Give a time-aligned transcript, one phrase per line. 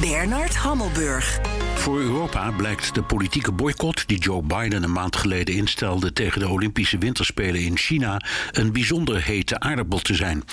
[0.00, 1.40] Bernard Hammelburg.
[1.74, 6.48] Voor Europa blijkt de politieke boycott die Joe Biden een maand geleden instelde tegen de
[6.48, 8.20] Olympische Winterspelen in China
[8.52, 10.44] een bijzonder hete aardappel te zijn.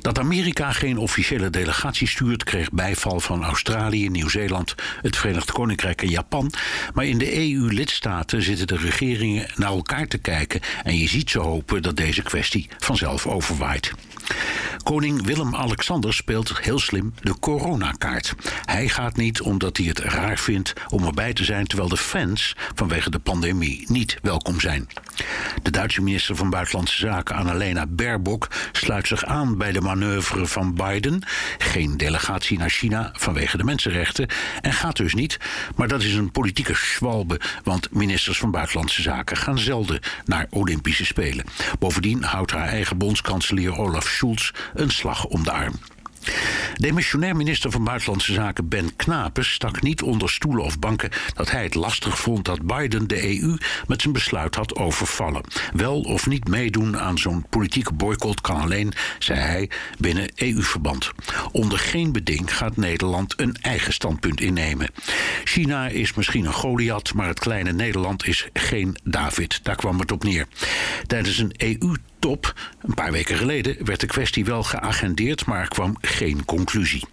[0.00, 6.10] Dat Amerika geen officiële delegatie stuurt, kreeg bijval van Australië, Nieuw-Zeeland, het Verenigd Koninkrijk en
[6.10, 6.52] Japan.
[6.94, 11.38] Maar in de EU-lidstaten zitten de regeringen naar elkaar te kijken en je ziet ze
[11.38, 13.92] hopen dat deze kwestie vanzelf overwaait.
[14.82, 18.34] Koning Willem-Alexander speelt heel slim de coronakaart.
[18.64, 22.56] Hij gaat niet omdat hij het raar vindt om erbij te zijn, terwijl de fans
[22.74, 24.88] vanwege de pandemie niet welkom zijn.
[25.62, 30.74] De Duitse minister van Buitenlandse Zaken, Annalena Baerbock, sluit zich aan bij de manoeuvre van
[30.74, 31.22] Biden.
[31.58, 34.28] Geen delegatie naar China vanwege de mensenrechten.
[34.60, 35.38] En gaat dus niet.
[35.76, 41.04] Maar dat is een politieke schwalbe, want ministers van Buitenlandse Zaken gaan zelden naar Olympische
[41.04, 41.44] Spelen.
[41.78, 45.74] Bovendien houdt haar eigen bondskanselier Olaf Scholz een slag om de arm.
[46.76, 51.62] Demissionair minister van Buitenlandse Zaken Ben Knapen stak niet onder stoelen of banken dat hij
[51.62, 55.44] het lastig vond dat Biden de EU met zijn besluit had overvallen.
[55.72, 61.12] Wel of niet meedoen aan zo'n politieke boycott kan alleen, zei hij, binnen EU-verband.
[61.52, 64.90] Onder geen beding gaat Nederland een eigen standpunt innemen.
[65.44, 69.60] China is misschien een Goliath, maar het kleine Nederland is geen David.
[69.62, 70.46] Daar kwam het op neer.
[71.06, 71.94] Tijdens een EU
[72.24, 72.54] top.
[72.80, 77.04] Een paar weken geleden werd de kwestie wel geagendeerd, maar kwam geen conclusie.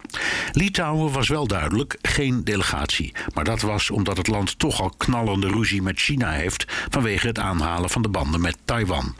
[0.52, 3.14] Litouwen was wel duidelijk geen delegatie.
[3.34, 7.38] Maar dat was omdat het land toch al knallende ruzie met China heeft vanwege het
[7.38, 9.16] aanhalen van de banden met Taiwan.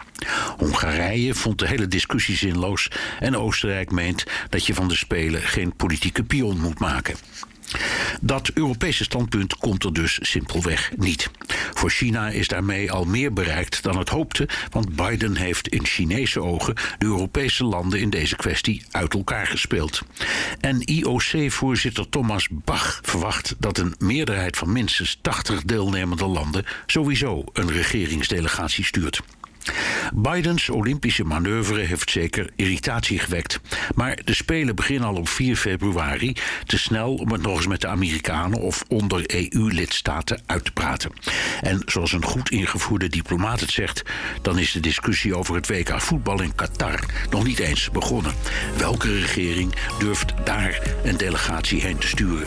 [0.58, 2.88] Hongarije vond de hele discussie zinloos
[3.20, 7.16] en Oostenrijk meent dat je van de Spelen geen politieke pion moet maken.
[8.20, 11.30] Dat Europese standpunt komt er dus simpelweg niet.
[11.74, 16.42] Voor China is daarmee al meer bereikt dan het hoopte, want Biden heeft in Chinese
[16.42, 20.02] ogen de Europese landen in deze kwestie uit elkaar gespeeld.
[20.60, 27.70] En IOC-voorzitter Thomas Bach verwacht dat een meerderheid van minstens 80 deelnemende landen sowieso een
[27.70, 29.20] regeringsdelegatie stuurt.
[30.14, 33.60] Bidens Olympische manoeuvre heeft zeker irritatie gewekt.
[33.94, 36.36] Maar de Spelen beginnen al op 4 februari.
[36.66, 41.12] Te snel om het nog eens met de Amerikanen of onder EU-lidstaten uit te praten.
[41.60, 44.02] En zoals een goed ingevoerde diplomaat het zegt,
[44.42, 48.34] dan is de discussie over het WK voetbal in Qatar nog niet eens begonnen.
[48.76, 52.46] Welke regering durft daar een delegatie heen te sturen?